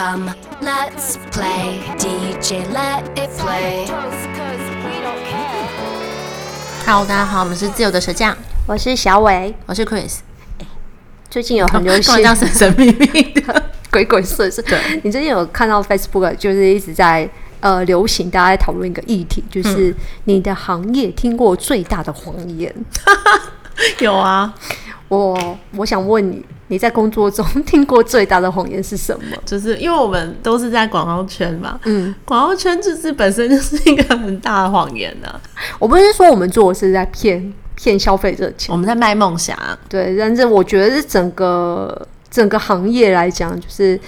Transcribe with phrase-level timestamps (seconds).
[0.00, 1.78] Come, let's play.
[1.98, 3.86] DJ, let it play.
[6.86, 8.34] Hello，大家好，我们是自由的舌匠，
[8.66, 10.20] 我是小伟，我是 Chris。
[11.28, 14.62] 最近有很流行，这样神神秘秘的 鬼鬼祟祟。
[14.62, 17.28] 对，你最近有看到 Facebook 就是一直在
[17.60, 19.94] 呃流行，大家在讨论一个议题，就是
[20.24, 22.74] 你的行业听过最大的谎言。
[24.00, 24.54] 有啊，
[25.10, 26.42] 我我想问你。
[26.72, 29.36] 你在工作中听过最大的谎言是什么？
[29.44, 35.40] 就是因为我们都是在广告圈嘛，嗯，广告圈就是本身就是一个很大的谎言呢、啊。
[35.80, 39.58] 我不是说我们做的是在骗骗消费者钱，我们在卖梦想。
[39.88, 43.98] 对，但是我觉得是整个整个行业来讲，就是。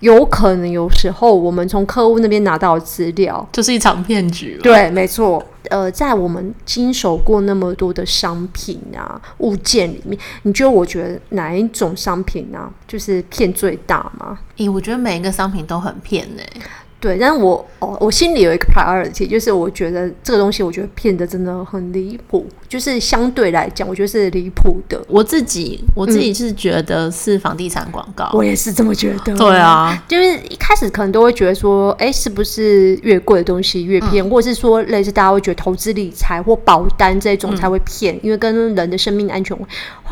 [0.00, 4.58] 有可能有时候我们从客户那边拿到资料就是一场骗局。
[4.62, 5.42] 对，没错。
[5.68, 14.38] 呃，在我们经手过那么多的商品啊、物件里面，你觉得我觉得哪一种商品啊，就是骗最大吗？
[14.58, 16.62] 诶、欸，我觉得每一个商品都很骗呢、欸。
[16.98, 24.98] 对，但是我哦，我心里有一个 priority，就是我觉得这个东西，我觉得骗的真的很离谱，就是相对来讲，我觉得是离谱的。
[25.06, 29.36] 我自己，我自己是觉得是房地产广告、嗯，我也是这么觉得。
[29.36, 39.56] 对啊，就是一开始可能都会觉得说，哎，是不是越贵的东西越骗，嗯、或者是说类似大家会觉得投资理财或保单这种才会骗，嗯、因为跟人的生命安全。
[39.58, 39.66] 哇，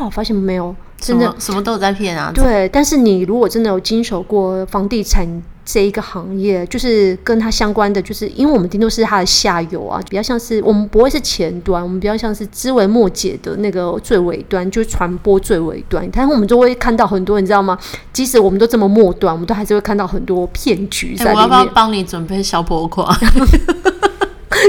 [0.05, 2.31] 我发现没有，真的什么都有在骗啊。
[2.33, 5.27] 对，但是你如果真的有经手过房地产。
[5.65, 16.07] 这一个行业就是跟它相关的，就是因为我们顶多是它的下游啊，比较像是我们不会是前端，我们比较像是枝微末节的那个最尾端，就是传播最尾端。
[16.13, 17.75] 但是我们就会看到很多，你知道吗？
[18.13, 21.35] 即使我们都这么末端，我们都还是会看到很多骗局在里面。
[21.35, 23.17] 欸，我要不要帮你准备小破款？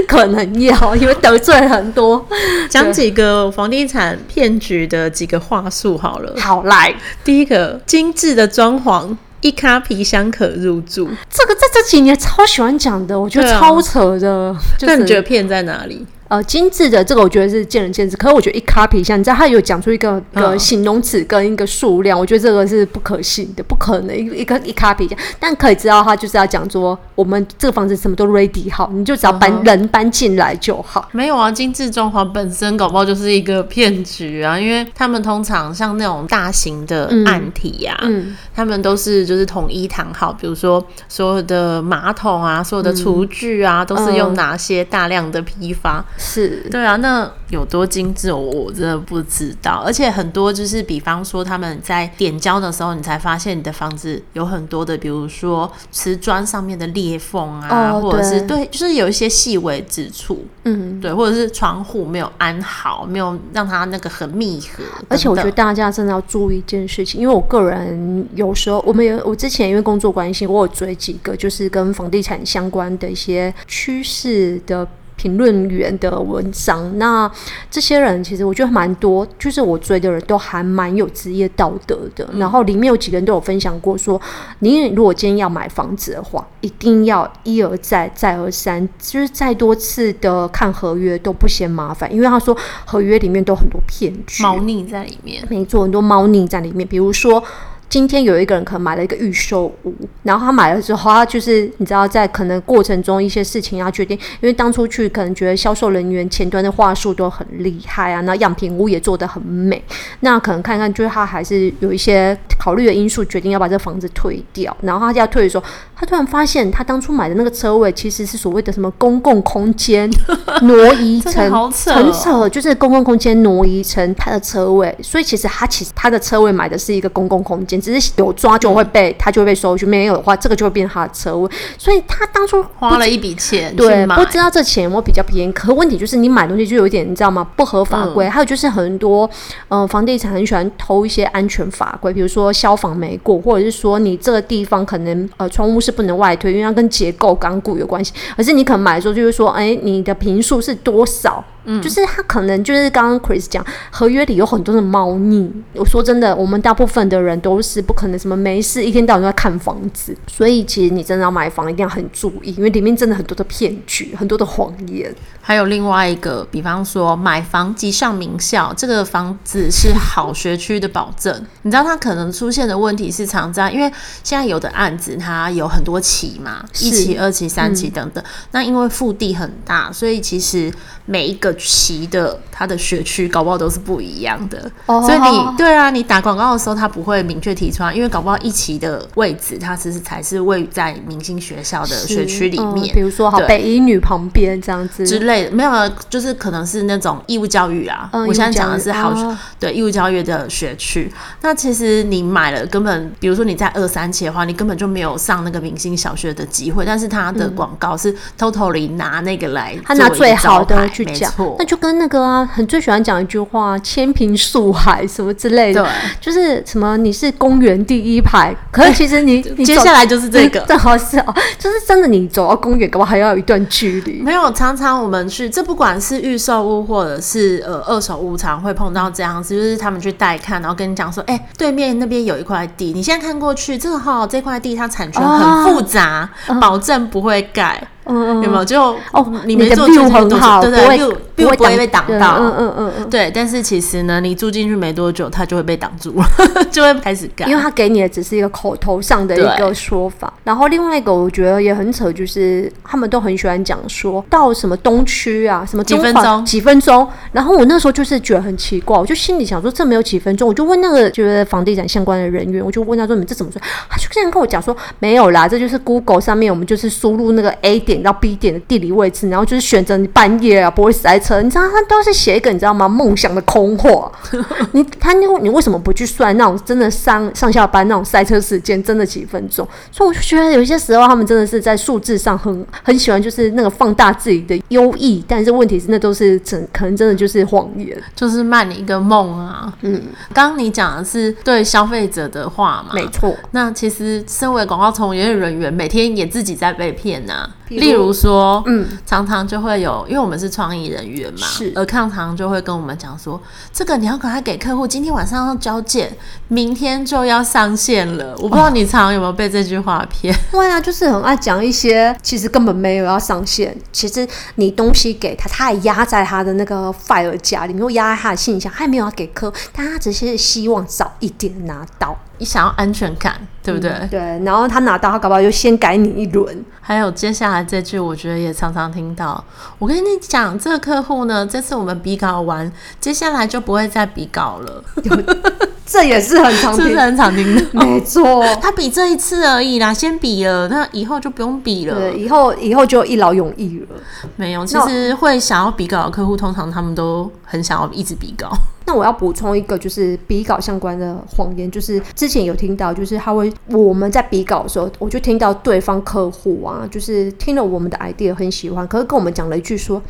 [0.07, 2.25] 可能要，因为得罪很多。
[2.69, 6.33] 讲几个房地产骗局的几个话术好了。
[6.39, 9.15] 好，来，第一个精致的装潢。
[9.41, 14.31] 一卡皮箱可入住，这个在这几年超喜欢讲的，我觉得超扯的。
[14.49, 16.05] 啊就是、那你觉得骗在哪里？
[16.27, 31.07] 呃，精致的这个我觉得是见仁见智，可是我觉得一卡皮箱，你知道他有讲出一个一个形容词跟一个数量，哦、我觉得这个是不可信的，不可能一个一卡皮箱，但可以知道他就是要讲说我们这个房子什么都 ready 好，你就只要搬、嗯、人搬进来就好。
[31.13, 46.03] 没有啊，精致装潢本身搞不好就是一个骗局啊，因为他们通常像那种大型的案体呀、啊，嗯，嗯他们都是就是统一谈好，比如说所有的马桶啊，所有的厨具啊，嗯、都是用哪些大量的批发。
[46.17, 49.83] 是对啊，那有多精致，我真的不知道。
[49.85, 64.83] 而且很多就是，比方说他们在点胶的时候，你才发现你的房子有很多的，比如说瓷砖上面的裂缝啊，哦、或者是对，就是有一些细微之处，嗯，对，或者是窗户没有安好，没有让它那个很密合。
[65.09, 74.87] 而且我觉得大家真的要注意一件事情，因为我个人有时候，我们有我之前因为工作关系，我有追几个就是跟房地产相关的一些趋势的。
[75.17, 77.29] 评论员的文章，那
[77.69, 82.25] 这些人其实我觉得蛮多，就是我追的人都还蛮有职业道德的。
[82.31, 84.21] 嗯、然后里面有几个人都有分享过说，
[84.59, 95.43] 你如果今天要买房子的话，一定要一而再再而三，就是再多次的看合约都不嫌麻烦，因为他说合约里面都很多骗局、猫腻在里面。
[95.49, 97.43] 没错，很多猫腻在里面，比如说。
[97.89, 99.93] 今天有一个人可能买了一个预售屋，
[100.23, 109.81] 然后他买了之后，他就是你知道，在可能过程中一些事情要决定，因为当初去可能觉得销售人员前端的话术都很厉害啊，那样品屋也做得很美，
[110.19, 114.75] 那可能看看就是他还是有一些考虑的因素，决定要把这房子退掉。
[114.81, 115.63] 然后他就要退的时候，
[115.95, 120.09] 他突然发现他当初买的那个车位其实是所谓的什么公共空间
[120.63, 127.76] 挪移成，好扯哦，很扯，就是公共空间挪移成他的车位，所以其实他其实他的车位买的是一个公共空间。
[127.79, 135.51] 只是有抓就会被他就会被收回去，没有的话这个就会变成他的车位，所以他当初花了一笔钱，对，不知道这钱我比较便宜。
[135.51, 137.47] 可问题就是你买东西就有一点你知道吗？
[137.55, 139.29] 不合法规，嗯、还有就是很多
[139.67, 148.13] 呃房地产很喜欢偷一些安全法规，比如说消防没过，或者是说你这个地方可能呃窗户是不能外推，因为它跟结构钢骨有关系。
[148.35, 151.43] 可是你可能买的时候就是说，哎，你的平数是多少？
[151.69, 155.51] 嗯，就是他可能就是刚刚 Chris 讲，合约里有很多的猫腻。
[155.73, 165.13] 我说真的，我们大部分的人都是不可能什么没事一天到晚都在看房子，所以其实你真的要买房一定要很注意，因为里面真的很多的骗局，很多的谎言。
[165.41, 171.33] 还有另外一个，比方说买房即上名校，这个房子是好学区的保证。
[171.61, 173.91] 你知道它可能出现的问题是常在，因为
[174.23, 178.23] 现在有的案子它有很多期嘛，一期、二期、三期等等。
[178.23, 180.71] 嗯、那因为腹地很大，所以其实
[181.05, 181.56] 每一个。
[181.57, 195.71] 期的它的学区搞不好都是不一样的，oh, 所以你对啊，你打广告的时候，它不会明确提出来，因为搞不好一期的位置，它其实才是位于在明星学校的学区里面，嗯、比如说好北一女旁边这样子之类的，没有，
[196.09, 198.09] 就是可能是那种义务教育啊。
[198.13, 201.11] 嗯、我现在讲的是好，哦、对义务教育的学区。
[201.41, 206.85] 那其实你买了，根本比如说你在二三期的话，你根本就没有上那个明星小学的机会。
[206.85, 224.21] 但是他的广告是 totally 拿那个来，他拿最好的去讲，那就跟那个啊，很最喜欢讲一句话，千平树海什么之类的，对，就是什么你是公园第一排，可是其实你 你接下来就是这个，正好是哦， 就是真的，你走到公园，恐怕还要有一段距离。
[224.21, 237.81] 没有，常常我们去，这不管是预售屋或者是呃二手屋，常会碰到这样子，就是他们去带看，然后跟你讲说，哎、欸，对面那边有一块地，你现在看过去，这个哈，这块地它产权很复杂，哦、保证不会改。
[237.81, 238.81] 嗯，有没有就
[239.11, 239.25] 哦？
[239.45, 243.31] 你没做住很好，对对，又又不会被挡到，嗯嗯嗯嗯，对。
[243.33, 246.25] 但是其实呢，你住进去没多久，它就会被挡住了，
[246.71, 247.49] 就会开始干。
[247.49, 250.31] 因为他给你的只是一个口头上的一个说法。
[250.43, 257.07] 然后另外一个我觉得也很扯，就是他们都很喜欢讲说到什么东区啊，什么几分钟几分钟。
[257.31, 263.61] 然后我那时候就是觉得很奇怪，我就心里想说这没有几分钟，我就问那个就是房地产相关的人员，我就问他说你们这怎么说？
[263.89, 268.77] 他就这样跟我讲说没有啦，这就是 Google 上面我们就是输入那个 A 点到 B 点的地。
[268.77, 272.87] 地理位置，然后就是选择你半夜啊不会塞车，你知道他都是写一个你知道吗？
[272.87, 274.11] 梦想的空话。
[274.73, 279.67] 你他你你为什么不去算那种真的上上下班那种塞车时间，真的几分钟？
[279.91, 289.73] 所以我就觉得有些时候他们真的是在数字上很很喜欢，就是那个放大自己的优异，但是问题是那都是真可能真的就是谎言，就是卖你一个梦啊。
[289.81, 289.99] 嗯，
[290.31, 292.91] 刚刚你讲的是对消费者的话嘛？
[292.93, 293.35] 没错。
[293.53, 297.49] 那其实身为广告从业人员，每天也自己在被骗呐、啊。
[297.69, 303.41] 例如说，嗯，常常就会有，因为我们是创意人员嘛，是，而常常就会跟我们讲说，
[303.73, 306.15] 这个你要赶快给客户，今天晚上要交件，
[306.47, 308.33] 明天就要上线了。
[308.37, 310.33] 我不知道你常常有没有被这句话骗？
[310.51, 322.17] 对啊，就是很爱讲一些，其实根本没有要上线，其实你东西给他，他还压在他的那个 file 夹里面，又压在他的信箱，还没有要给客户，但他只是希望早一点拿到。
[322.37, 323.89] 你想要安全感，对不对？
[323.91, 326.65] 嗯、对，然后他拿到，他搞不好就先改你一轮。
[326.79, 329.43] 还有接下来这句，我觉得也常常听到。
[329.77, 334.83] 我跟你讲，这个客户呢，这次我们比稿完，接下来就不会再比稿了。
[335.87, 337.63] 这也是很常听，是，是很常听的。
[337.71, 341.95] 没错，他比这一次而已啦，先比了，那以后就不用比了。
[341.95, 343.95] 对，以后以后就一劳永逸了。
[344.35, 348.51] 没有，其实会想要比稿的客户，通常他们都很想要一直比稿。
[348.85, 360.01] 那我要补充一个，就是比稿相关的谎言，就是之前有听到，就是他会我们在比稿的时候，我就听到对方客户啊，就是听了我们的 idea 很喜欢，可是跟我们讲了一句说。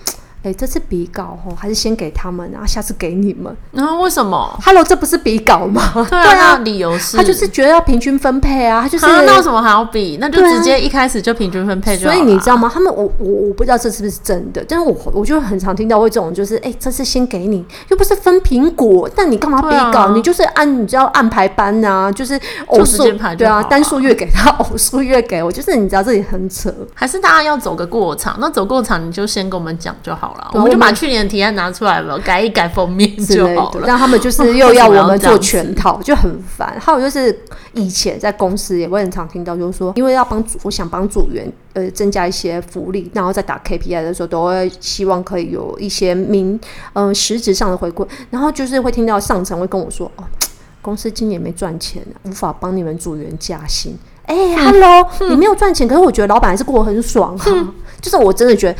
[0.47, 3.53] 哎、欸，这次比稿哦，还是先给他们，然后下次给你们。
[3.71, 5.81] 然后、啊、为什么？Hello，这不是比稿吗？
[6.09, 9.05] 对啊，理由是，他就是觉得要平均分配啊，他就是。
[9.05, 10.17] 那有什么还要比？
[10.21, 12.15] 那就直接一开始就平均分配就好了。
[12.15, 12.71] 所以你知道吗？
[12.73, 20.07] 他们，我我我不知道这是不是真的，但是我我就很常听到会这种，就是哎、欸，这次先给你，又不是分苹果，但你干嘛比稿？
[20.07, 23.03] 啊、你就是按，你知道按排班啊，就是偶数
[23.37, 26.73] 对啊，单数越给他，偶数越给我，就是你知道这里很扯。
[26.93, 28.37] 还是大家要走个过场？
[28.39, 31.07] 那走过场你就先跟我们讲就好了，我们就把去。
[31.07, 33.87] 年的提案拿出来了，改一改封面就好了。
[33.87, 36.77] 让他们就是又要我们做 全套，就很烦。
[36.81, 37.33] 还有就是
[37.75, 46.59] 以前在公司也会很常听到，就是说，因为要帮组，我想帮组员呃增加一些福利，然后在打 KPI 的时候，都会希望可以有一些明
[46.91, 48.05] 嗯、呃、实质上的回馈。
[48.29, 50.25] 然后就是会听到上层会跟我说，哦，
[50.81, 53.97] 公司今年没赚钱，无法帮你们组员加薪。
[54.27, 57.53] 哎、，Hello，、嗯、你没有赚钱，可是我觉得老板还是过得很爽哈、啊。
[57.57, 58.79] 嗯、就是我真的觉得。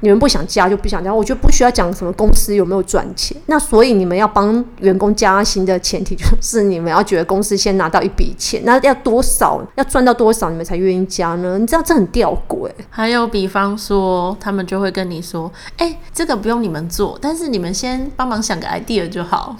[0.00, 3.34] 你们不想加就不想加，我觉得不需要讲什么公司有没有赚钱。
[3.46, 11.58] 那所以你们要帮员工加薪的前提就是你们要觉得公司先拿到一笔钱，那要多少，要赚到多少你们才愿意加呢？
[11.58, 12.70] 你知道这很吊诡。
[12.90, 19.56] 还有比方说，他们就会跟你说：“哎、欸，这个不用你们做，但是你们先帮忙想个 idea 就好。”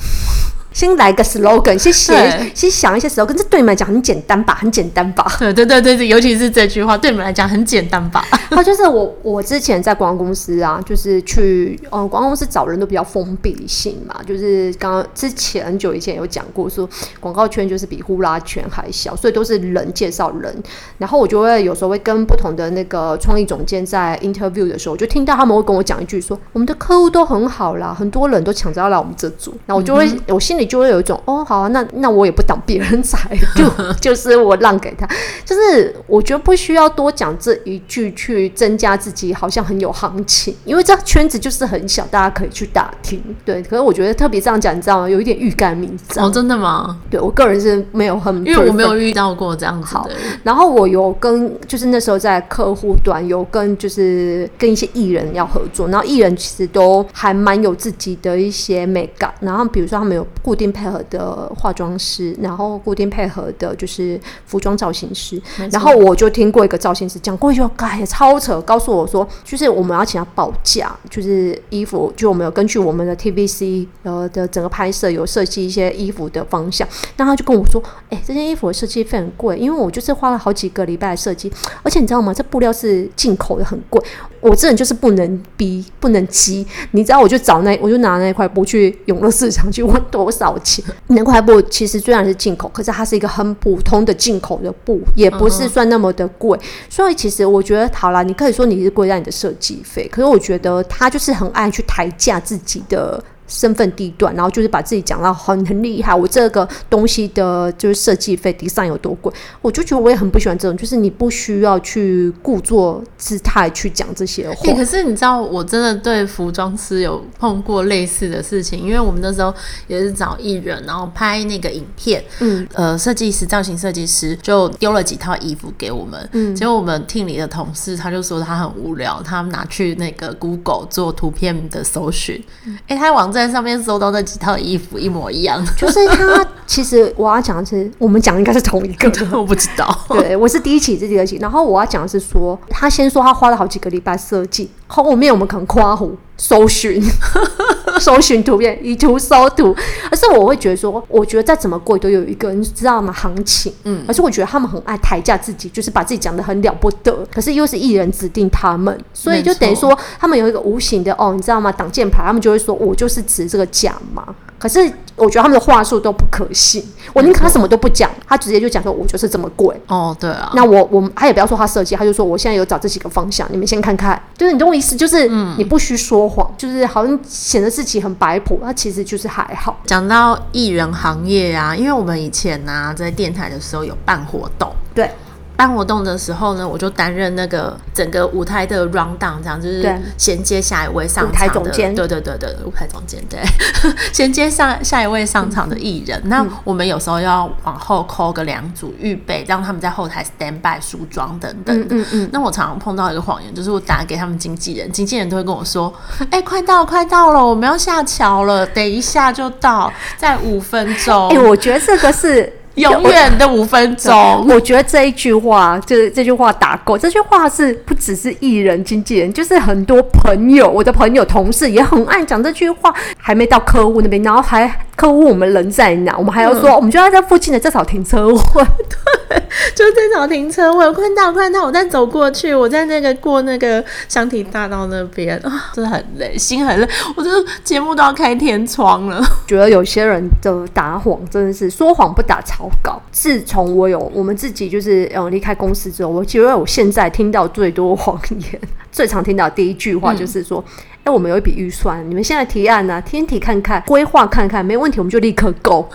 [0.77, 4.55] 先来个 slogan，先写，先想一些 slogan，这对你们来讲很简单吧？
[4.61, 5.27] 很简单吧？
[5.39, 8.23] 对对对对，尤其是这句话，对你们来讲很简单吧？
[8.51, 16.87] 那就是我我之前在广告公司啊，就是去嗯广告公司找人都比较封闭性嘛，就是刚刚之前很久以前有讲过说，
[17.21, 20.55] 广告圈就是比呼啦圈还小，所以都是人介绍人。
[20.99, 30.66] 然后我就会有时候会跟不同的那个创意总监在 interview 的时候，我就听到他们会跟我讲一句说，我们的客户都很好啦，很多人都抢着要来我们这组，那我就会、嗯、我心里。
[30.67, 33.65] 以就会有一种哦，好啊，那那我也不挡别人财， 就
[34.01, 35.07] 就是我让给他，
[35.45, 43.23] 就是我觉得不需要多讲这一句去增加自己好像很有行情，因为这圈子就是很小，大家可以去打听。
[43.45, 45.09] 对，可是我觉得特别这样讲，你知道吗？
[45.09, 46.27] 有一点欲盖弥彰。
[46.27, 46.99] 哦，真的吗？
[47.11, 50.11] 对我个人是没有很，因为我没有遇到过这样子的。
[50.43, 59.33] 然后我有跟，就是那时候在客户端有跟，就是跟一些艺人要合作，然后艺人其实都还蛮有自己的一些美感。
[59.41, 65.41] 然后比如说他们有固定配合的化妆师，然后固定配合的就是服装造型师。
[65.71, 76.89] 然后我就听过一个造型师讲过一句话，哎，超扯，告诉我说，就是我们要请他报价，就是衣服，就我们有根据我们的 TVC 呃的整个拍摄有设计一些衣服的方向。
[77.19, 82.33] 那他就跟我说，哎，这件衣服的设计费很贵，因为我就是花了好几个礼拜设计，而且你知道吗？
[82.33, 84.03] 这布料是进口的，很贵。
[84.41, 86.65] 我这人就是不能逼，不能急。
[86.93, 90.85] 你知道，我就找那，我就拿那块布去永乐市场去问多少钱。
[91.07, 96.59] 那块布其实虽然是进口，可是它是一个很普通的进口的布，也不是算那么的贵。
[96.91, 103.23] 所以其实我觉得，好啦，你可以说你是贵在你的设计费，可是我觉得他就是很爱去抬价自己的。
[103.47, 106.15] 身份地段，然后就是把自己讲到很很厉害。
[106.15, 114.57] 我这个东西的就是设计费 design 有多贵，我就觉得我也很不喜欢这种，就是你不需要去故作姿态去讲这些话。
[114.65, 119.55] 欸，可是你知道，我真的对服装师有碰过类似的事情，因为我们那时候
[119.87, 132.43] 也是找艺人，然后拍那个影片，嗯，呃，设计师、造型设计师就丢了几套衣服给我们，嗯，结果我们 team 里的同事他就说他很无聊，他拿去那个 Google 做图片的搜寻，
[132.89, 133.36] 哎、欸，他往。
[133.37, 136.45] 在上面搜到那几套衣服一模一样，就是他。
[136.67, 139.97] 其实我要讲的是，我们讲的应该是同一个， 我不知道。
[140.09, 141.39] 对，我是第一期，是第二期。
[141.41, 147.03] 然后我要讲的是说，他先说他花了好几个礼拜设计，后面我们可能夸胡搜寻，
[148.01, 149.75] 搜寻图片，以图搜图。
[150.11, 153.13] 而是我会觉得说，我觉得再怎么贵都有一个，你知道吗？
[153.13, 153.73] 行情。
[153.85, 154.05] 嗯。
[154.07, 157.27] 而是我觉得他们很爱抬价自己，就是把自己讲得很了不得。
[157.35, 161.73] 可是又是艺人指定他们，所以就等于说他们有一个无形的哦，你知道吗？
[161.73, 164.35] 挡箭牌，他们就会说我就是值这个价嘛。
[164.67, 169.75] 可是我觉得他们的话术都不可信，我宁可他什么都不讲，他直接就讲说，我就是这么贵。
[169.87, 170.51] 哦，对啊。
[170.55, 174.21] 那我我他也不要说他设计，他就说我现在有找这几个方向，你们先看看。
[174.37, 179.81] 就是你懂我意思，就是你不需说谎，就是好像显得自己很摆谱，那其实就是还好。
[179.87, 185.11] 讲到艺人行业啊，因为我们以前呢、啊、在电台的时候有办活动，对。
[185.57, 193.41] 办活动的时候呢，我就担任那个整个舞台的 round down，这样就是衔接下一位上场的，对对对对，舞台总监对，
[194.13, 196.21] 衔接上下一位上场的艺人。
[196.25, 201.95] 嗯、那我们有时候要往后 call 个两组预备，让他们在后台 stand by 梳妆等等的。
[201.95, 202.31] 嗯嗯，嗯。
[202.33, 205.93] 那我常常碰到一个谎言，就是我打给他们经纪人，经纪人都会跟我说
[206.31, 212.53] ：“哎、欸，快到快到了，我们要下桥了，等一下就到，在五分钟。”哎，我觉得这个是。
[212.77, 216.97] 永远的五分钟，我觉得这一句话就是这句话打够。
[216.97, 222.95] 这句话是不只是艺人、经纪人，就是很多朋友，我的朋友、同事也很爱讲这句话。
[223.19, 229.43] 还没到客户那边，然后还客户问我们人在哪，我们还要说，嗯、我们就要在附近的这场停车位，对，
[229.75, 237.31] 就是这场停车位，快到快到，我再走过去，我在那个过那个香堤大道那边啊，真的很累，心很累，我这
[237.65, 239.21] 节目都要开天窗了。
[239.49, 243.01] 觉得有些人的打谎真的是说谎不打草稿。
[243.11, 248.61] 自从我有我们自己就是嗯离开公司之后，我觉得我现在听到最多谎言，
[248.93, 250.65] 最常听到第一句话就是说，
[251.05, 255.87] 哎、我们有一笔预算，你们现在提案呢、天体看看，规划看看，没问题，我们就立刻 go。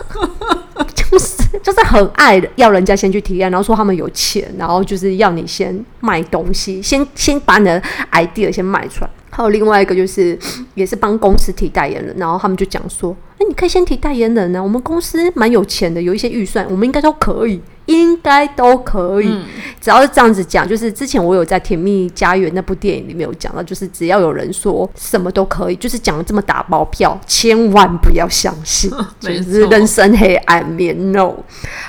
[0.94, 9.10] 就 是就是很爱的，要人家先去提案，然后说他们有钱，然后就是要你先卖东西，先先把你的 idea 先卖出来。
[9.30, 10.38] 还有另外一个就是，
[10.74, 19.26] 也是帮公司提代言人，然后他们就讲说，哎，你可以先提代言人呢，我们公司蛮有钱的，有一些预算，我们应该都可以，应该都可以。
[19.28, 19.44] 嗯、
[19.80, 30.96] 只要是这样子讲，就是之前我有在《甜蜜家园》那部电影里面有讲到，就是只要有人说什么都可以，就是讲的这么打包票，千万不要相信， 就是人生黑暗面。
[31.10, 31.34] No，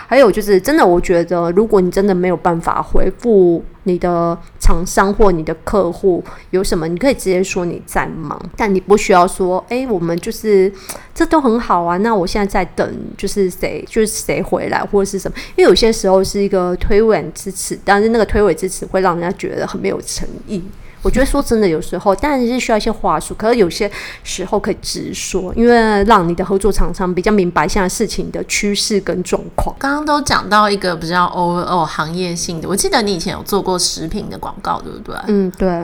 [0.08, 3.64] 还有就是真的，我觉得如果你真的没有办法回复。
[3.84, 10.72] 你的厂商或你的客户有什么，你可以直接说你在忙，但你不需要说，哎，我们就是
[11.14, 11.98] 这都很好啊。
[11.98, 15.38] 那我现在在等，就是谁，就是谁回来或者是什么？
[15.56, 20.64] 因为有些时候是一个推诿之词，但是那个推诿之词会让人家觉得很没有诚意。
[21.04, 23.92] 我觉得说真的，有时候当然是需要一些话术，可是有些
[24.24, 29.76] 时候可以直说，因为让你的合作厂商比较明白现在事情的趋势跟状况。
[29.78, 35.16] 刚刚都讲到一个比较 O O 行业性的，我记得你以前有做过食品的广告，对不对？
[35.28, 35.84] 嗯，对。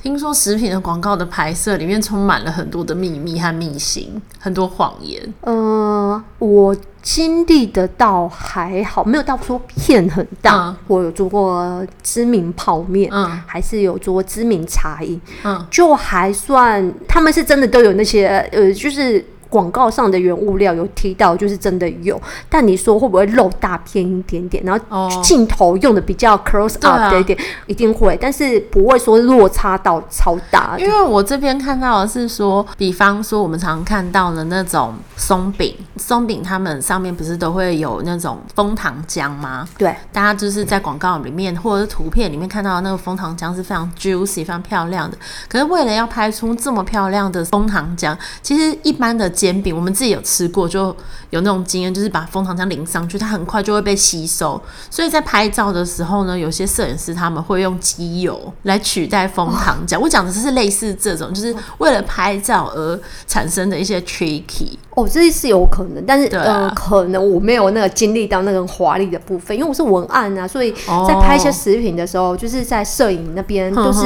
[0.00, 5.20] 听说食品的广告的拍摄里面充满了很多的秘密和秘辛，很多谎言。
[5.40, 10.68] 呃，我经历的倒还好，没有到说骗很大。
[10.68, 19.24] 嗯、我有做过知名泡面，嗯，还是有做过知名茶饮，嗯，就还算他们是真的都有那些，呃，就是。
[19.48, 24.62] 广告上的原物料有提到，就是真的有，但你说会不会漏大片一点点？
[24.64, 30.76] 然后镜头用的比较 close up 的一点，哦啊、一定会，但是不会说落差到超大。
[30.78, 39.66] 因为我这边看到的是说，比方说我们常常看到的那种松饼，松饼他们上面不是都会有那种蜂糖浆吗？
[39.78, 45.16] 对，大家就是在广告里面或者是图片里面看到的那个蜂糖浆是非常 juicy、非常漂亮的。
[45.48, 49.32] 可是为了要拍出这么漂亮的蜂糖浆，其实一般的。
[49.38, 50.86] 煎饼我们自己有吃过，就
[51.30, 54.60] 有那种经验，就是把蜂糖浆淋上去，它很快就会被吸收。
[54.90, 59.96] 所以在拍照的时候呢，有些摄影师他们会用机油来取代蜂糖浆。
[60.00, 64.76] 我讲的是类似这种，就是为了拍照而产生的一些 tricky。
[64.98, 70.72] 哦，这是有可能，但是、啊、呃，可能我没有那个经历到那个华丽的部分，因为我是文案啊，所以
[71.06, 74.00] 在拍一些食品的时候，哦、就是在摄影那边都是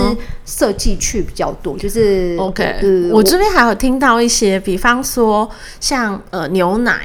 [0.45, 3.11] 设计去比较多，就是 OK。
[3.11, 5.49] 我这边还有听到一些，比方说
[5.81, 7.01] 像呃牛奶。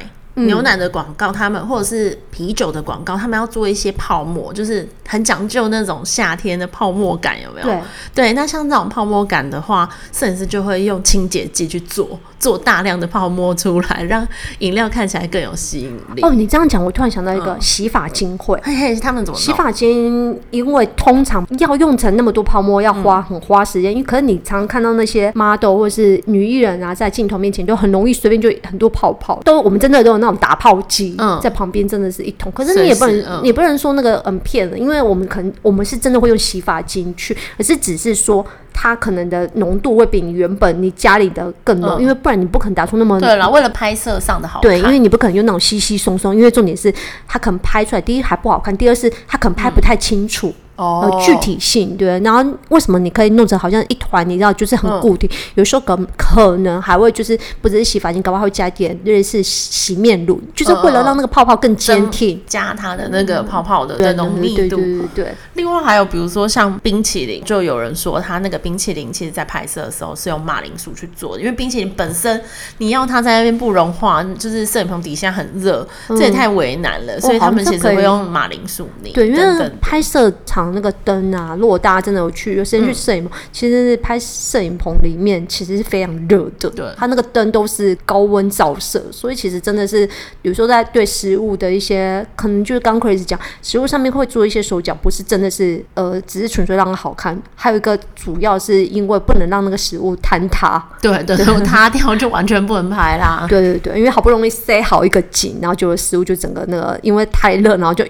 [0.46, 7.66] 牛奶的广告，他们或者是啤酒的广告，他们要做一些泡沫，就是很讲究那种夏天的泡沫感，有没有？
[7.66, 7.80] 对，
[8.14, 8.32] 对。
[8.32, 14.26] 那像这种泡沫感的话，摄影师就会用清洁剂去做，做大量的泡沫出来，让
[14.60, 16.22] 饮料看起来更有吸引力。
[16.22, 20.38] 哦，你这样讲，我突然想到一个洗发精会，嘿嘿，他们怎么洗发精？
[20.50, 23.90] 因为通常要用成那么多泡沫，要花很花时间。
[23.92, 32.50] 因为可是你常常看到那些 model 或者是女艺人啊，在镜头面前就很容易随便就很多泡泡，都我们真的都有那种打泡机在旁边，真的是一桶。
[32.52, 43.48] 可是你也不能，你不能说那个嗯骗了，因为我们可能我们是真的会用洗发精去，可是只是说它可能的浓度会比你原本你家里的更浓，因为不然你不可能打出那么对了。
[43.50, 46.92] 为了拍摄上的好看，对，因为你不可能用那种稀稀松松，因为重点是
[47.26, 50.54] 它可能拍出来，第一还不好看，第二是它可能拍不太清楚。
[50.78, 54.26] 哦，具体性对，然后为什么你可以弄成好像一团？
[54.28, 55.28] 你知道，就是很固定。
[55.28, 64.54] 嗯、有时候可可能还会就是不只是洗发精，搞不好会加点类似洗面乳，就是为了让那个泡泡更坚挺，加它的那个泡泡的那种密度。
[64.54, 65.34] 对对对，对，对。
[65.54, 72.40] 另外还有比如说像冰淇淋，就有人说他那个冰淇淋其实在拍摄的时候是用马铃薯去做的，因为冰淇淋本身
[72.78, 79.10] 你要它在那边不融化，就是摄影棚底下很热，嗯、这也太为难了，所以他们其实会用马铃薯泥。
[79.12, 80.67] 对，因为拍摄场。
[80.72, 86.68] 那个灯啊，如果大家真的有去，有时间去摄影棚，嗯、其实是拍摄影棚里面其实是非常热的。
[86.70, 90.08] 对，它那个灯都是高温照射，所以其实真的是
[90.42, 97.40] 有时候在对食物的一些，可能就是刚 Chris 讲，食物上面会做一些手脚，不是真的是呃，只是纯粹让它好看。
[97.54, 103.46] 还有一个主要是因为不能让那个食物坍塌，对对，如果塌掉就完全不能拍啦。
[103.48, 108.04] 对对对，因为好不容易塞好一个景，然后就食物就整个那个因为太热，然后就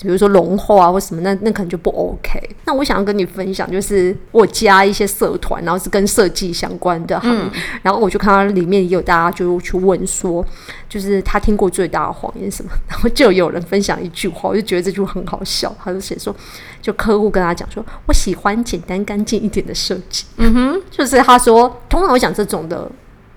[0.00, 1.99] 比如说融化啊或什么，那那可能就不。
[2.00, 7.50] OK，那我想要跟你分享，就是我加一些社团，然后是跟设计相关的，嗯，
[7.82, 10.44] 然后我就看到里面也有大家就去问说，
[10.88, 16.34] 就是他听过最大的谎言什么，然后就有人分享一句话，我就觉得这句话很好笑，他就写说，
[16.80, 22.90] 就客户跟他讲说，我喜欢简单干净一点的设计，嗯哼，就是他说，通常我讲这种的。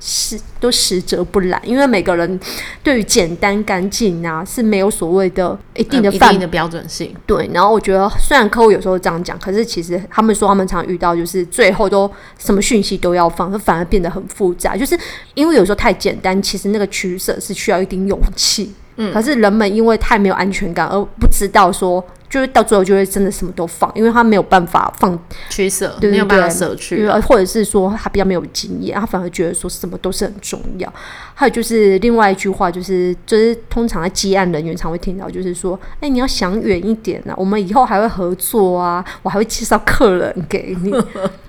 [0.05, 2.37] 是都实则不然，因为每个人
[2.83, 7.15] 对于简单干净啊是没有所谓的一定的一定的标准性。
[7.25, 14.75] 对，然后我觉得虽然客户有时候这样讲，可是其实他们说他们常遇到就是最后都什么讯息都要放，反而变得很复杂。
[14.75, 14.99] 就是
[15.35, 18.73] 因为有时候太简单，其实那个取舍是需要一定勇气。
[18.97, 22.05] 嗯，可是人们因为太没有安全感而不知道说。
[22.33, 25.15] 就是到最后就会真的什么都放，因为他没有办法放
[25.51, 30.91] 取舍，对没有办法舍去，或者是说他比较没有经验，他反而觉得说什么都是很重要。
[31.35, 40.91] 还有就是另外一句话，就是就是通常在接案人员常会听到，就是说，哎、欸，你要想远一点啊，我们以后还会合作啊，我还会介绍客人给你。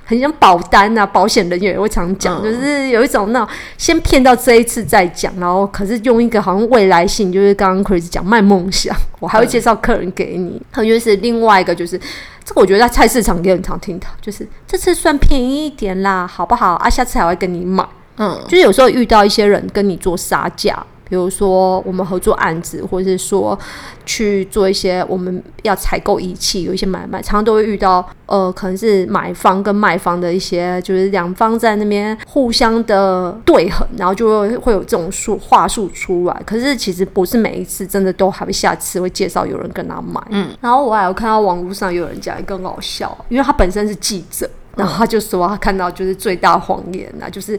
[0.06, 10.60] 很像保单啊，保险人员也会常讲，就是有一种那种先骗到这一次再讲，然后可是用一个好像未来性，就是刚刚 Chris 讲卖梦想，我还会介绍客人给你。
[10.74, 11.96] 还有就是另外一个，就是
[12.44, 16.90] 这个我觉得在菜市场也很常听到，就是这次算便宜一点啦，好不好啊？
[16.90, 17.86] 下次还会跟你买。
[18.16, 20.84] 嗯，就是有时候遇到一些人跟你做杀价。
[21.14, 23.56] 比如说，我们合作案子，或者是说
[24.04, 36.42] 去做一些我们要采购仪器，有一些买卖，常常都会遇到，呃，可能是买方跟卖方的一些，就是两方在那边互相的对衡，然后就会会有这种术话术出来。
[36.44, 40.20] 可是其实不是每一次真的都还会下次会介绍有人跟他买。
[40.30, 44.50] 嗯，然后我还有看到网络上有人讲一个很好笑，因为他本身是记者。
[44.74, 47.56] 然后他就说他看到就是最大谎言啊，就是。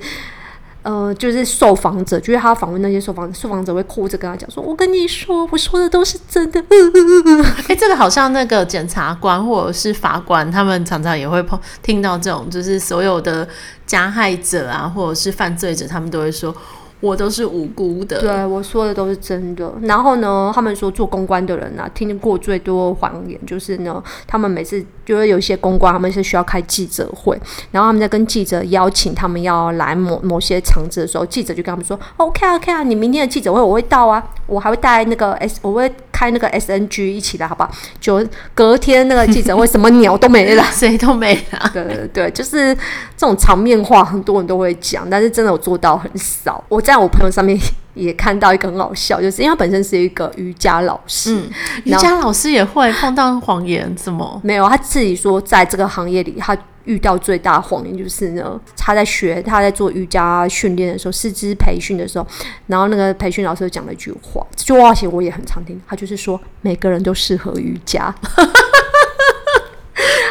[0.85, 6.61] 呃，就是受访者，就是他访问那些受访，受访者会哭着跟他讲说：“我跟你说，我说的都是真的。
[6.69, 13.47] ”哎、欸，这个好像那个检察官或者是法官，他们常常也会碰听到这种，就是所有的
[13.87, 16.55] 加害者啊，或者是犯罪者，他们都会说。
[17.01, 19.73] 我都是无辜的，对，我说的都是真的。
[19.81, 27.39] 然后呢，他们说做公关的人啊，听过最多谎言就是呢，他们每次就是有一些公关，他们是需要开记者会，
[27.71, 37.69] 然后他们在跟记者邀请他们要来某某些场子的时候，记者就跟他们说：“OK 啊，OK 啊，你明天的记者会我会到啊，我还会带那个 S，我会。”开那个 SNG 一起来，好不好？
[37.99, 41.69] 就隔天那个记者会，什么鸟都没了， 谁都没了。
[41.73, 42.73] 对对对，就是
[43.17, 46.63] 这种场面话，很多人都会讲，但是真的有做到很少。
[46.69, 47.59] 我在我朋友上面
[47.95, 51.49] 也看到一个很好笑，就是因为他本身是一个瑜伽老师，嗯、
[51.83, 54.39] 瑜伽老师也会碰到谎言，什么？
[54.41, 56.57] 没有，他自己说，在这个行业里，他。
[56.85, 62.25] 遇到最大谎言就是呢，他在学，他在做瑜伽训练的时候，师资培训的时候，
[62.67, 68.41] 然后那个培训老师讲了一句话，这句话其实我也很常听，他就是说每个人都适合瑜伽，不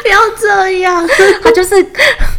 [0.09, 1.07] 要这样，
[1.43, 1.75] 他就是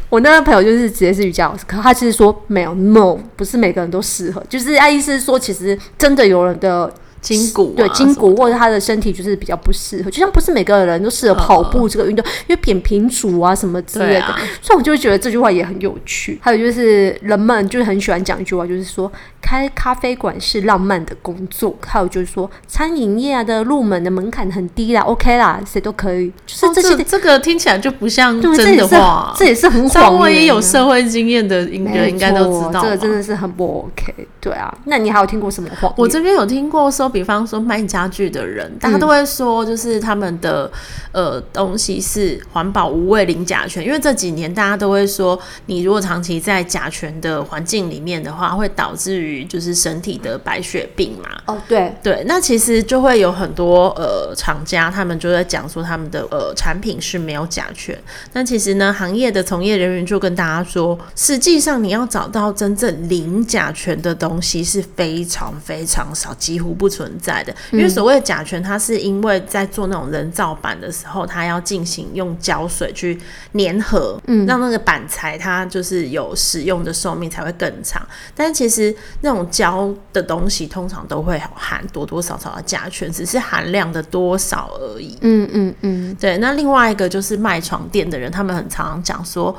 [0.09, 6.92] 我那个朋友就是直接是瑜伽老师，可他其实说没有，no，不是每个人都适合，就是他意思是说，其实真的有人的。
[7.27, 16.39] 筋骨、啊、对筋骨或者他的身体就是比较不适合，就像不是每个人都适合跑步这个运动，因为扁平足啊什么之类的，啊、所以我就会觉得这句话也很有趣。
[16.41, 19.11] 还有就是人们就是很喜欢讲一句话，就是说
[19.43, 21.75] 开咖啡馆是浪漫的工作。
[21.85, 26.33] 还有就是说餐饮业的入门的门槛很低啦，OK 啦，谁都可以。
[26.47, 34.15] 就是这些、哦、这，这个听起来就不像真的话，这也是，这也是很稍微有社会经验的应该应该都知道，这个真的是很不 OK。
[34.41, 35.93] 对啊，那你还有听过什么话？
[35.97, 37.11] 我这边有听过说。
[37.16, 40.70] 比方说卖家具的人，大家都会说，就是他们的、
[41.12, 43.83] 嗯、呃东西是环保、无味、零甲醛。
[43.83, 51.31] 因为这几年大家都会说，你如果长期在甲醛的环境里面的话，会导致于就是身体的白血病嘛。
[51.46, 57.96] 哦，对对，那其实就会有很多呃厂家，他们就在讲说他们的呃产品是没有甲醛。
[58.35, 67.07] 那其实呢，行业的从业人员就跟大家说，实际上你要找到真正零甲醛的东西是非常非常少，几乎不存。
[67.19, 73.19] 在的，因为所谓的甲醛，它是因为在做那种人造板的时候，它要进行用胶水去
[73.53, 78.07] 粘合，嗯，让那个板材它就是有使用的寿命才会更长。
[78.35, 85.17] 但其实那种胶的东西通常都会含多多少少的甲醛，只是含量的多少而已。
[85.23, 86.39] 嗯嗯嗯，对。
[86.39, 89.57] 那另外一个就是卖床垫的人，他们很常常讲说。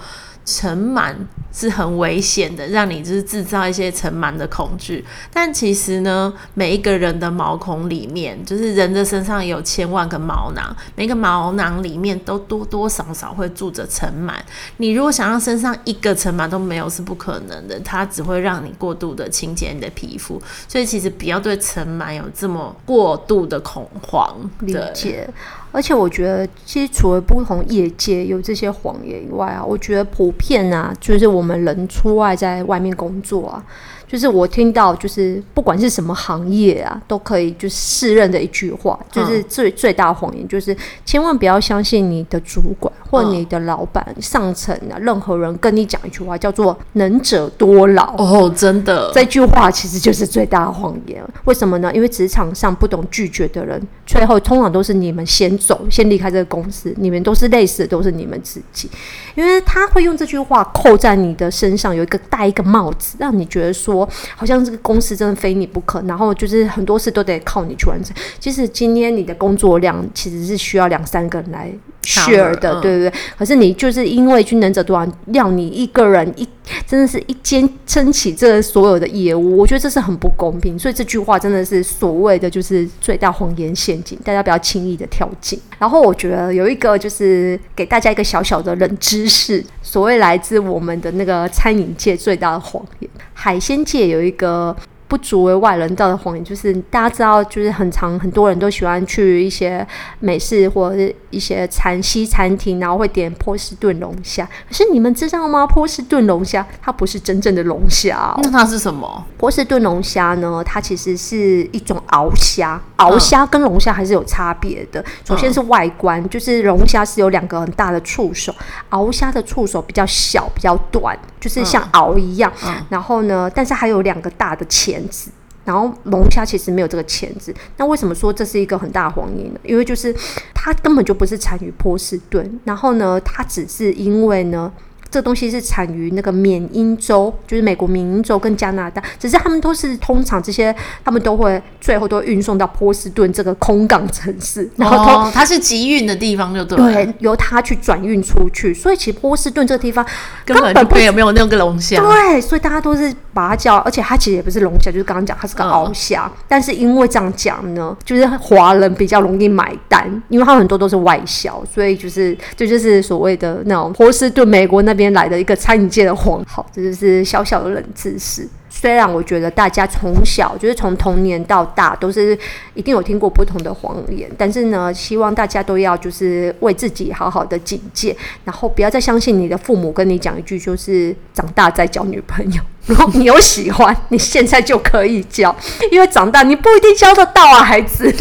[0.48, 1.14] 尘螨
[1.52, 5.04] 是很危险的，让你就是制造一些尘螨的恐惧。
[5.34, 14.36] 但其实呢，每一个人的毛孔里面，就是人的身上有千万个毛囊，每个毛囊里面都多多少少会住着尘螨。
[14.78, 17.78] 你如果想让身上一个尘螨都没有，是不可能的。
[17.82, 20.42] 它只会让你过度的清洁你的皮肤。
[20.70, 24.34] 所以其实不要对尘螨有这么过度的恐慌。
[24.60, 25.30] 理解。
[25.78, 33.64] 而且我觉得，其实除了不同业界有这些谎言以外啊，我觉得普遍啊，就是我们人出外在外面工作啊。
[34.08, 48.16] 就是我听到，就是不管是什么行业啊，都可以就是适任的一句话，就是最最大谎言，就是千万不要相信你的主管或你的老板、上层啊，任何人跟你讲一句话，叫做“能者多劳”。
[48.18, 51.22] 哦，真的，这句话其实就是最大的谎言。
[51.44, 51.92] 为什么呢？
[51.94, 58.90] 因为职场上不懂拒绝的人，最后通常都是你们先走，先离开这个公司，你们都是累死的，都是你们自己。
[59.38, 64.10] 因为他会用这句话扣在你的身上，有一个戴一个帽子，让你觉得说。
[64.36, 68.16] 好像这个公司真的非你不可，然后就是很多事都得靠你去完成。
[68.40, 71.72] 其实今天你的工作量其实是需要两三个人来
[72.08, 73.14] share 的，嗯、对不对？
[73.38, 76.48] 可是你就是因为军能者多劳，让你一个人一
[76.86, 80.78] 真的是一肩撑起这所有的业务，我觉得这是很不公平。
[80.80, 85.60] 所以这句话真的是所谓的就是最大谎言陷阱，大家不要轻易的跳进。
[85.78, 93.10] 然后我觉得有一个就是给大家一个小小的冷知识，所谓来自我们的那个餐饮界最大的谎言。
[93.34, 94.76] 海鲜界有一个
[95.08, 99.86] 不足为外人道的谎言，就是大家知道，就是很常很多人都喜欢去一些
[100.20, 104.46] 美式或者是一些餐西餐厅，然后会点波士顿龙虾。
[104.68, 105.66] 可是你们知道吗？
[105.66, 109.26] 波士顿龙虾它不是真正的龙虾哦，那它是什么？
[109.38, 110.62] 波士顿龙虾呢？
[110.66, 112.80] 它其实是一种螯虾。
[112.98, 115.04] 螯虾跟龙虾还是有差别的。
[115.24, 118.54] 首先是外观，就是龙虾是有两个很大的触手，
[118.90, 122.52] 螯虾的触手比较小，比较短，就是像螯一样。
[122.90, 125.32] 然后呢，但是还有两个大的钳子。
[125.66, 127.54] 然后龙虾其实没有这个钳子。
[127.76, 129.60] 那为什么说这是一个很大的谎言呢？
[129.64, 130.16] 因为就是
[130.54, 134.72] 它根本就不是产于波士顿，然后呢，它只是因为呢。
[135.10, 150.06] 这东西是产于那个缅因州，就是美国缅因州跟加拿大，只是他们都是通常这些，他们都会最后都会运送到波士顿这个空港城市， 然后哦，它是集运的地方就对了，对，由它去转运出去，所以其实波士顿这个地方
[150.46, 165.08] 根本就没有没有那个龙虾，对，所以大家都是把它叫，而且它其实也不是龙虾，就是刚刚讲它是个鳌虾，嗯，但是因为这样讲呢，就是华人比较容易买单，因为它很多都是外销，所以就是这就，就是所谓的那种波士顿美国那边。
[165.18, 168.48] 来的一个餐饮界的谎，好，这就是小小的冷知识。
[168.70, 172.38] 虽然我觉得大家从小就是从童年到大都是
[172.76, 182.62] 一定有听过不同的谎言，但是呢，希望大家都要就是为自己好好的警戒，然后不要再相信你的父母跟你讲一句，就是长大再交女朋友。
[182.88, 185.56] 如果你有喜欢，你现在就可以交，
[185.92, 188.12] 因为长大你不一定教得到啊，孩子。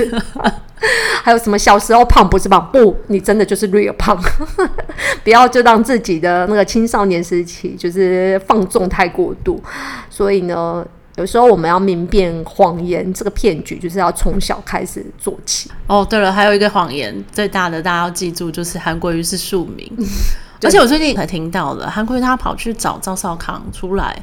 [1.25, 2.71] 还有什么小时候胖不是胖？
[2.71, 4.17] 不，你真的就是 real 胖，
[5.25, 9.61] 不要就让自己的那个青少年时期就是放纵太过度。
[10.11, 15.71] 所以呢，有时候我们要明辨谎言这个骗局，就是要从小开始做起。
[15.87, 19.91] 哦，对了，还有一个谎言最大的，大家要记住，就是韩国瑜是庶民。
[20.63, 24.15] 而且我最近才听到了，韩国瑜他跑去找赵少康出来，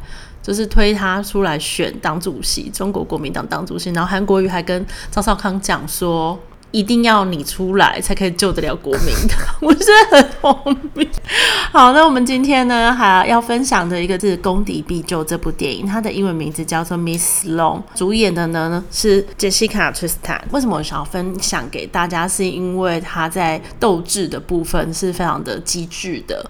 [0.43, 3.89] 就是推他出来选党主席，中国国民党党主席。
[3.89, 6.37] 然后韩国瑜还跟赵少康讲说。
[6.73, 11.07] 一定要你出来才可以救得了国民的，我觉得很荒谬。
[11.71, 20.41] 好，那我们今天呢还要分享的一个是《攻敌必救》这部电影，它的英文名字叫做 Miss Long 主演的呢是 Jessica Tristan。
[20.49, 22.27] 为什么我想要分享给大家？
[22.27, 26.43] 是因为他在斗智的部分是非常的机智的。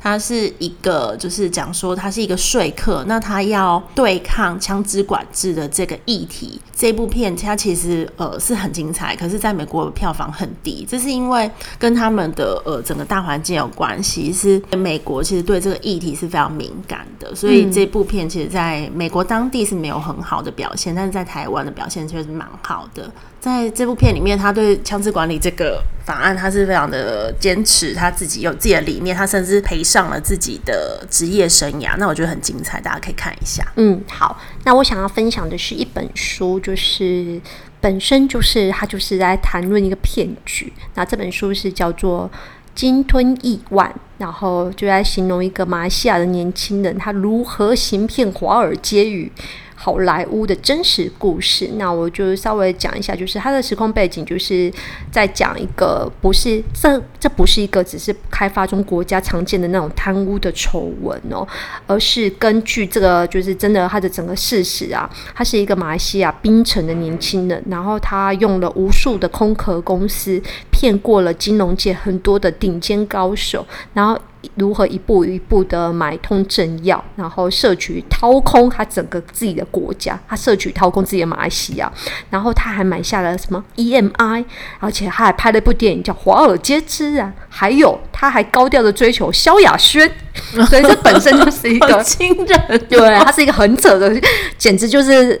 [0.00, 6.58] 他是一个，就是讲说他是一个说客，那他要对抗枪支管制的这个议题。
[6.74, 14.32] 这部片它其实呃是很精彩，可是在美国的票房很低，这是因为跟他们的呃整个大环境有关系。
[14.32, 23.12] 是美国其实对这个议题是非常敏感的，所以这部片其实在美国当地是没有很好的表现，但是在台湾的表现确实蛮好的。
[23.40, 31.96] 在这部片里面，他对枪支管理这个法案，他是非常的坚持，他自己有自己的理念，他甚至赔上了自己的职业生涯。
[31.96, 33.66] 那我觉得很精彩，大家可以看一下。
[33.76, 37.40] 嗯，好，那我想要分享的是一本书，就是
[37.80, 40.70] 本身就是他就是在谈论一个骗局。
[40.94, 42.30] 那这本书是叫做
[42.74, 49.32] 《鲸吞亿万》，然后就在形容一个马来西亚的年轻人，他如何行骗华尔街与。
[49.82, 54.70] 好莱坞的真实故事，那我就稍微讲一下，就是它的时空背景，就是
[55.10, 61.48] 在讲一个不是这这不是一个只是开发中国家常见的那种贪污的丑闻哦，
[61.86, 70.38] 而是根据这个就是真的它的整个事实啊，他是一个马来西亚槟城的年轻人，然后他用了无数的空壳公司
[70.80, 74.18] 骗过了金融界很多的顶尖高手，然后。
[74.54, 81.92] 如何一步一步的买通政要，然后摄取掏空他整个自己的国家，他摄取掏空自己的马来西亚，
[82.30, 84.42] 然后他还买下了什么 EMI，
[84.78, 90.10] 而且他还拍了一部电影叫《华尔街之狼》，还有他还高调的追求萧亚轩，
[90.70, 94.10] 所以这本身就是一个惊人，对，他是一个很扯的，
[94.56, 95.38] 简直就是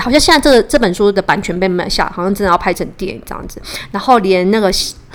[0.00, 4.70] 好像现在这个这本书的版权被买下，好像真的要拍成电影这样子，然后连那个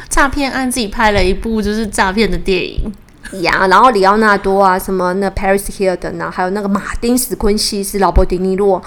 [0.10, 2.94] 诈骗案自己拍了一部就是诈骗的电影。
[3.42, 8.82] 呀，然后里奥纳多啊，什么那 Paris Hilton 啊，还有那个马丁史昆西斯、劳勃迪尼洛，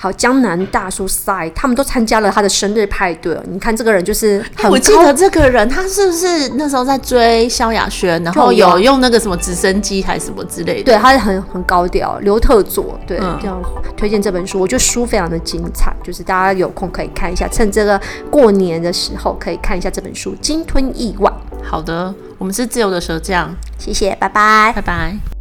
[0.00, 3.36] 还有江南大叔赛，他们都参加了他的生日派对。
[3.50, 10.92] 你看这个人就是我记得这个人，他是不是那时候在追萧亚轩，然后有用那个什么直升机还是什么之类的？
[10.92, 12.16] 对，他是很很高调。
[12.20, 13.60] 刘特佐，对，嗯，这样
[13.96, 21.32] 推荐这本书，我觉得书非常的精彩，就是大家有空可以看一下，趁这个过年的时候可以看一下这本书《鲸吞亿万》。
[21.64, 25.37] 好的，我们是自由的蛇酱，谢谢，拜拜，拜拜。